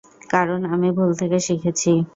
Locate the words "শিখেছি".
1.47-1.91